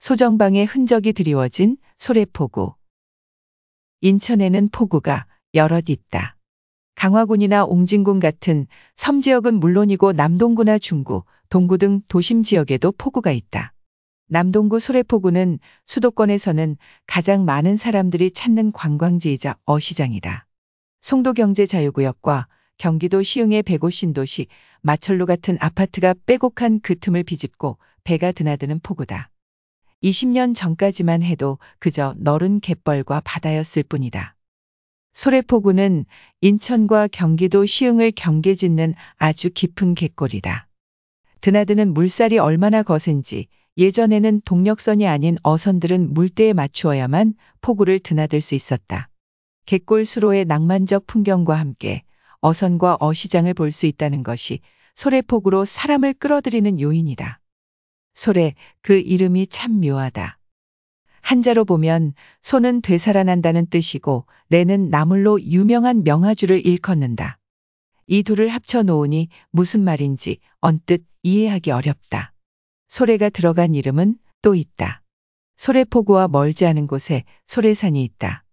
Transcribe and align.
소정방의 0.00 0.64
흔적이 0.64 1.12
드리워진 1.12 1.76
소래포구. 1.98 2.72
인천에는 4.00 4.70
포구가 4.70 5.26
여럿 5.52 5.90
있다. 5.90 6.38
강화군이나 6.94 7.66
옹진군 7.66 8.18
같은 8.18 8.66
섬 8.96 9.20
지역은 9.20 9.60
물론이고 9.60 10.12
남동구나 10.12 10.78
중구, 10.78 11.24
동구 11.50 11.76
등 11.76 12.00
도심 12.08 12.44
지역에도 12.44 12.92
포구가 12.92 13.30
있다. 13.30 13.74
남동구 14.28 14.78
소래포구는 14.78 15.58
수도권에서는 15.84 16.78
가장 17.06 17.44
많은 17.44 17.76
사람들이 17.76 18.30
찾는 18.30 18.72
관광지이자 18.72 19.58
어시장이다. 19.66 20.46
송도경제자유구역과 21.02 22.48
경기도 22.78 23.22
시흥의 23.22 23.64
백오 23.64 23.90
신도시 23.90 24.46
마철로 24.80 25.26
같은 25.26 25.58
아파트가 25.60 26.14
빼곡한 26.24 26.80
그 26.82 26.98
틈을 26.98 27.22
비집고 27.22 27.76
배가 28.02 28.32
드나드는 28.32 28.80
포구다. 28.82 29.29
20년 30.02 30.54
전까지만 30.54 31.22
해도 31.22 31.58
그저 31.78 32.14
너른 32.18 32.60
갯벌과 32.60 33.20
바다였을 33.24 33.82
뿐이다. 33.82 34.34
소래포구는 35.12 36.06
인천과 36.40 37.08
경기도 37.08 37.66
시흥을 37.66 38.12
경계짓는 38.12 38.94
아주 39.16 39.50
깊은 39.50 39.94
갯골이다. 39.94 40.68
드나드는 41.40 41.92
물살이 41.94 42.38
얼마나 42.38 42.82
거센지 42.82 43.48
예전에는 43.76 44.42
동력선이 44.44 45.06
아닌 45.06 45.36
어선들은 45.42 46.14
물때에 46.14 46.52
맞추어야만 46.52 47.34
포구를 47.60 47.98
드나들 47.98 48.40
수 48.40 48.54
있었다. 48.54 49.08
갯골 49.66 50.04
수로의 50.04 50.44
낭만적 50.44 51.06
풍경과 51.06 51.54
함께 51.58 52.02
어선과 52.40 52.98
어시장을 53.00 53.54
볼 53.54 53.72
수 53.72 53.86
있다는 53.86 54.22
것이 54.22 54.60
소래포구로 54.94 55.64
사람을 55.64 56.14
끌어들이는 56.14 56.80
요인이다. 56.80 57.39
소래, 58.14 58.54
그 58.82 58.98
이름이 58.98 59.46
참 59.48 59.80
묘하다. 59.80 60.38
한자로 61.22 61.64
보면 61.64 62.14
소는 62.42 62.82
되살아난다는 62.82 63.66
뜻이고 63.66 64.26
레는 64.48 64.88
나물로 64.88 65.42
유명한 65.42 66.02
명화주를 66.02 66.66
일컫는다. 66.66 67.38
이 68.06 68.22
둘을 68.22 68.48
합쳐 68.48 68.82
놓으니 68.82 69.28
무슨 69.50 69.82
말인지 69.82 70.38
언뜻 70.60 71.04
이해하기 71.22 71.70
어렵다. 71.70 72.32
소래가 72.88 73.30
들어간 73.30 73.74
이름은 73.74 74.18
또 74.42 74.54
있다. 74.54 75.02
소래포구와 75.56 76.28
멀지 76.28 76.66
않은 76.66 76.86
곳에 76.86 77.24
소래산이 77.46 78.02
있다. 78.02 78.44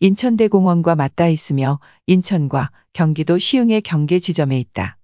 인천대공원과 0.00 0.96
맞닿아 0.96 1.28
있으며 1.28 1.78
인천과 2.06 2.72
경기도 2.92 3.38
시흥의 3.38 3.82
경계 3.82 4.18
지점에 4.18 4.58
있다. 4.58 4.98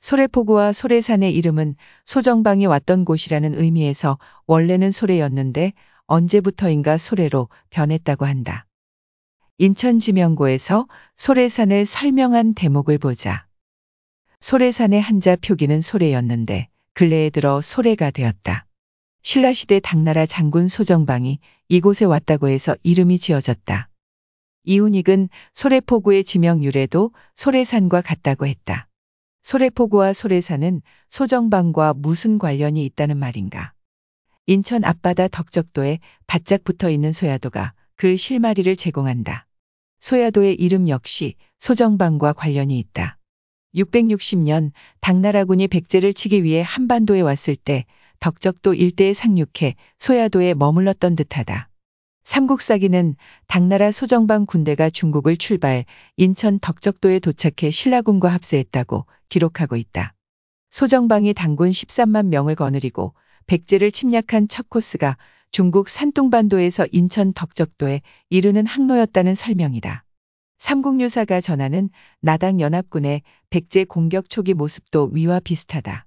소래포구와 0.00 0.72
소래산의 0.72 1.34
이름은 1.34 1.76
소정방이 2.06 2.66
왔던 2.66 3.04
곳이라는 3.04 3.54
의미에서 3.58 4.18
원래는 4.46 4.90
소래였는데 4.90 5.72
언제부터인가 6.06 6.98
소래로 6.98 7.48
변했다고 7.68 8.24
한다. 8.24 8.66
인천 9.58 10.00
지명고에서 10.00 10.88
소래산을 11.16 11.84
설명한 11.84 12.54
대목을 12.54 12.96
보자. 12.96 13.46
소래산의 14.40 15.02
한자 15.02 15.36
표기는 15.36 15.82
소래였는데 15.82 16.68
근래에 16.94 17.28
들어 17.28 17.60
소래가 17.60 18.10
되었다. 18.10 18.64
신라시대 19.22 19.80
당나라 19.80 20.24
장군 20.24 20.66
소정방이 20.66 21.38
이곳에 21.68 22.06
왔다고 22.06 22.48
해서 22.48 22.74
이름이 22.82 23.18
지어졌다. 23.18 23.90
이훈익은 24.64 25.28
소래포구의 25.52 26.24
지명 26.24 26.64
유래도 26.64 27.12
소래산과 27.34 28.00
같다고 28.00 28.46
했다. 28.46 28.89
소래포구와 29.42 30.12
소래산은 30.12 30.82
소정방과 31.08 31.94
무슨 31.94 32.38
관련이 32.38 32.84
있다는 32.86 33.16
말인가? 33.16 33.72
인천 34.46 34.84
앞바다 34.84 35.28
덕적도에 35.28 35.98
바짝 36.26 36.62
붙어 36.64 36.90
있는 36.90 37.12
소야도가 37.12 37.72
그 37.96 38.16
실마리를 38.16 38.74
제공한다. 38.76 39.46
소야도의 40.00 40.54
이름 40.54 40.88
역시 40.88 41.36
소정방과 41.58 42.32
관련이 42.34 42.78
있다. 42.78 43.18
660년 43.74 44.72
당나라군이 45.00 45.68
백제를 45.68 46.12
치기 46.12 46.42
위해 46.42 46.62
한반도에 46.66 47.20
왔을 47.20 47.56
때 47.56 47.84
덕적도 48.18 48.74
일대에 48.74 49.14
상륙해 49.14 49.76
소야도에 49.98 50.54
머물렀던 50.54 51.16
듯하다. 51.16 51.68
삼국사기는 52.24 53.16
당나라 53.46 53.90
소정방 53.90 54.46
군대가 54.46 54.90
중국을 54.90 55.36
출발 55.36 55.84
인천 56.16 56.58
덕적도에 56.60 57.18
도착해 57.20 57.70
신라군과 57.70 58.28
합세했다고 58.28 59.06
기록하고 59.30 59.76
있다. 59.76 60.12
소정방이 60.70 61.32
당군 61.32 61.70
13만 61.70 62.26
명을 62.26 62.54
거느리고 62.54 63.14
백제를 63.46 63.90
침략한 63.90 64.48
첫 64.48 64.68
코스가 64.68 65.16
중국 65.50 65.88
산둥반도에서 65.88 66.86
인천 66.92 67.32
덕적도에 67.32 68.02
이르는 68.28 68.66
항로였다는 68.66 69.34
설명이다. 69.34 70.04
삼국유사가 70.58 71.40
전하는 71.40 71.88
나당 72.20 72.60
연합군의 72.60 73.22
백제 73.48 73.84
공격 73.84 74.28
초기 74.28 74.52
모습도 74.52 75.10
위와 75.12 75.40
비슷하다. 75.40 76.06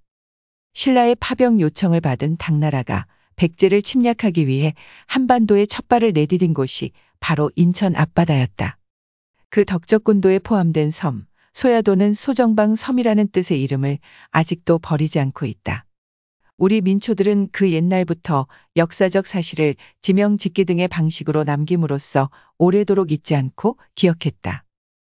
신라의 0.75 1.15
파병 1.15 1.59
요청을 1.59 1.99
받은 2.01 2.37
당나라가 2.37 3.05
백제를 3.35 3.81
침략하기 3.81 4.47
위해 4.47 4.75
한반도에 5.07 5.65
첫 5.65 5.87
발을 5.87 6.13
내디딘 6.13 6.53
곳이 6.53 6.91
바로 7.19 7.51
인천 7.55 7.95
앞바다였다. 7.95 8.77
그 9.49 9.65
덕적군도에 9.65 10.39
포함된 10.39 10.91
섬, 10.91 11.25
소야도는 11.53 12.13
소정방 12.13 12.75
섬이라는 12.75 13.27
뜻의 13.27 13.61
이름을 13.61 13.99
아직도 14.31 14.79
버리지 14.79 15.19
않고 15.19 15.45
있다. 15.45 15.85
우리 16.57 16.81
민초들은 16.81 17.49
그 17.51 17.71
옛날부터 17.71 18.47
역사적 18.75 19.27
사실을 19.27 19.75
지명 20.01 20.37
짓기 20.37 20.65
등의 20.65 20.87
방식으로 20.87 21.43
남김으로써 21.43 22.31
오래도록 22.57 23.11
잊지 23.11 23.35
않고 23.35 23.77
기억했다. 23.93 24.63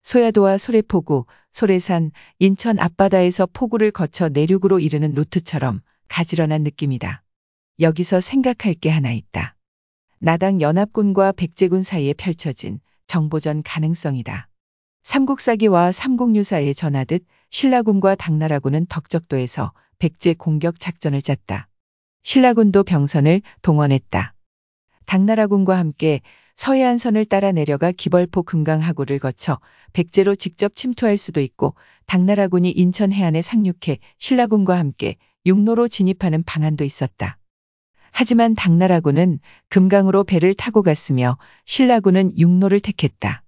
소야도와 0.03 0.57
소래포구, 0.57 1.25
소래산, 1.51 2.11
인천 2.39 2.79
앞바다에서 2.79 3.47
포구를 3.51 3.91
거쳐 3.91 4.29
내륙으로 4.29 4.79
이르는 4.79 5.13
루트처럼 5.13 5.81
가지런한 6.07 6.61
느낌이다. 6.63 7.23
여기서 7.79 8.21
생각할 8.21 8.75
게 8.75 8.89
하나 8.89 9.11
있다. 9.11 9.55
나당 10.19 10.61
연합군과 10.61 11.31
백제군 11.31 11.83
사이에 11.83 12.13
펼쳐진 12.13 12.79
정보전 13.07 13.63
가능성이다. 13.63 14.46
삼국사기와 15.07 15.93
삼국유사에 15.93 16.73
전하듯 16.73 17.23
신라군과 17.49 18.15
당나라군은 18.15 18.87
덕적도에서 18.87 19.71
백제 19.99 20.33
공격 20.33 20.81
작전을 20.81 21.21
짰다. 21.21 21.69
신라군도 22.23 22.83
병선을 22.83 23.41
동원했다. 23.61 24.33
당나라군과 25.05 25.77
함께 25.77 26.19
서해안선을 26.57 27.23
따라 27.23 27.53
내려가 27.53 27.93
기벌포 27.93 28.43
금강하구를 28.43 29.19
거쳐 29.19 29.61
백제로 29.93 30.35
직접 30.35 30.75
침투할 30.75 31.15
수도 31.15 31.39
있고 31.39 31.75
당나라군이 32.07 32.69
인천 32.71 33.13
해안에 33.13 33.41
상륙해 33.41 33.99
신라군과 34.17 34.77
함께 34.77 35.15
육로로 35.45 35.87
진입하는 35.87 36.43
방안도 36.43 36.83
있었다. 36.83 37.37
하지만 38.11 38.55
당나라군은 38.55 39.39
금강으로 39.69 40.25
배를 40.25 40.53
타고 40.53 40.83
갔으며 40.83 41.37
신라군은 41.63 42.37
육로를 42.37 42.81
택했다. 42.81 43.45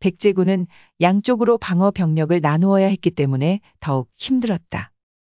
백제군은 0.00 0.66
양쪽으로 1.00 1.58
방어 1.58 1.90
병력을 1.90 2.38
나누어야 2.40 2.86
했기 2.86 3.10
때문에 3.10 3.60
더욱 3.80 4.10
힘들었다. 4.16 4.90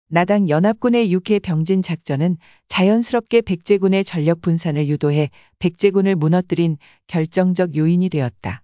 나당 0.08 0.48
연합군의 0.48 1.12
육해 1.12 1.40
병진 1.40 1.82
작전은 1.82 2.38
자연스럽게 2.68 3.42
백제군의 3.42 4.04
전력 4.04 4.42
분산을 4.42 4.88
유도해 4.88 5.30
백제군을 5.60 6.16
무너뜨린 6.16 6.78
결정적 7.08 7.76
요인이 7.76 8.10
되었다. 8.10 8.64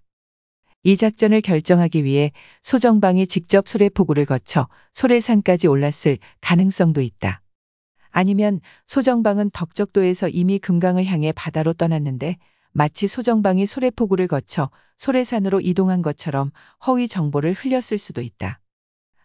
이 0.82 0.96
작전을 0.96 1.42
결정하기 1.42 2.04
위해 2.04 2.32
소정방이 2.62 3.26
직접 3.26 3.68
소래포구를 3.68 4.24
거쳐 4.24 4.68
소래산까지 4.94 5.66
올랐을 5.66 6.18
가능성도 6.40 7.02
있다. 7.02 7.42
아니면 8.10 8.60
소정방은 8.86 9.50
덕적도에서 9.50 10.28
이미 10.28 10.58
금강을 10.58 11.04
향해 11.04 11.32
바다로 11.32 11.72
떠났는데 11.72 12.36
마치 12.72 13.08
소정방이 13.08 13.66
소래포구를 13.66 14.28
거쳐 14.28 14.70
소래산으로 14.96 15.60
이동한 15.60 16.02
것처럼 16.02 16.52
허위 16.86 17.08
정보를 17.08 17.52
흘렸을 17.52 17.98
수도 17.98 18.20
있다. 18.20 18.60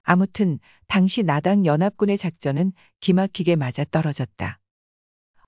아무튼 0.04 0.60
당시 0.88 1.24
나당 1.24 1.66
연합군의 1.66 2.18
작전은 2.18 2.74
기막히게 3.00 3.56
맞아 3.56 3.84
떨어졌다. 3.84 4.60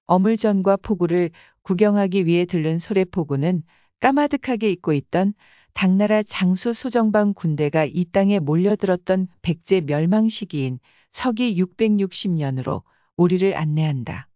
어물전과 0.05 0.77
포구를 0.77 1.31
구경하기 1.63 2.25
위해 2.25 2.45
들른 2.45 2.79
소래포구는 2.79 3.63
까마득하게 3.99 4.71
입고 4.71 4.93
있던 4.93 5.33
당나라 5.73 6.23
장수 6.23 6.73
소정방 6.73 7.33
군대가 7.33 7.85
이 7.85 8.05
땅에 8.05 8.39
몰려들었던 8.39 9.27
백제 9.41 9.81
멸망 9.81 10.29
시기인 10.29 10.79
서기 11.11 11.55
660년으로 11.61 12.83
우리를 13.15 13.55
안내한다. 13.55 14.26